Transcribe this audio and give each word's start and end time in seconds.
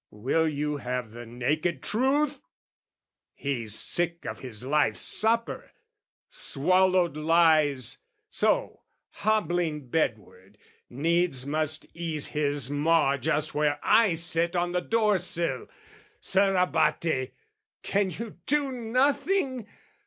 Will 0.09 0.47
you 0.47 0.77
have 0.77 1.11
the 1.11 1.27
naked 1.27 1.83
truth? 1.83 2.39
He's 3.35 3.75
sick 3.77 4.25
of 4.25 4.39
his 4.39 4.65
life's 4.65 5.01
supper, 5.01 5.71
swallowed 6.27 7.15
lies: 7.15 7.99
So, 8.27 8.81
hobbling 9.11 9.89
bedward, 9.89 10.57
needs 10.89 11.45
must 11.45 11.85
ease 11.93 12.25
his 12.33 12.67
maw 12.71 13.15
Just 13.17 13.53
where 13.53 13.79
I 13.83 14.15
sit 14.15 14.55
o' 14.55 14.71
the 14.71 14.81
door 14.81 15.19
sill. 15.19 15.67
Sir 16.19 16.55
Abate, 16.57 17.35
Can 17.83 18.09
you 18.09 18.37
do 18.47 18.71
nothing? 18.71 19.67